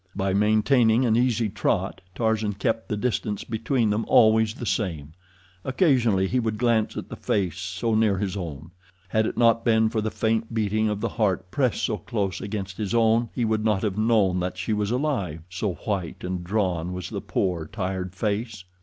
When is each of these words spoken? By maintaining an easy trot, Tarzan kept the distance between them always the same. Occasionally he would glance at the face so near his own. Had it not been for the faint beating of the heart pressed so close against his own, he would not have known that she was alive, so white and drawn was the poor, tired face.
By 0.15 0.33
maintaining 0.33 1.05
an 1.05 1.15
easy 1.15 1.47
trot, 1.47 2.01
Tarzan 2.15 2.53
kept 2.53 2.89
the 2.89 2.97
distance 2.97 3.43
between 3.43 3.91
them 3.91 4.03
always 4.07 4.55
the 4.55 4.65
same. 4.65 5.13
Occasionally 5.63 6.25
he 6.27 6.39
would 6.39 6.57
glance 6.57 6.97
at 6.97 7.07
the 7.07 7.15
face 7.15 7.59
so 7.59 7.93
near 7.93 8.17
his 8.17 8.35
own. 8.35 8.71
Had 9.09 9.27
it 9.27 9.37
not 9.37 9.63
been 9.63 9.89
for 9.89 10.01
the 10.01 10.09
faint 10.09 10.51
beating 10.55 10.89
of 10.89 11.01
the 11.01 11.09
heart 11.09 11.51
pressed 11.51 11.83
so 11.83 11.97
close 11.97 12.41
against 12.41 12.77
his 12.77 12.95
own, 12.95 13.29
he 13.31 13.45
would 13.45 13.63
not 13.63 13.83
have 13.83 13.95
known 13.95 14.39
that 14.39 14.57
she 14.57 14.73
was 14.73 14.89
alive, 14.89 15.41
so 15.51 15.73
white 15.75 16.23
and 16.23 16.43
drawn 16.43 16.93
was 16.93 17.11
the 17.11 17.21
poor, 17.21 17.67
tired 17.67 18.15
face. 18.15 18.63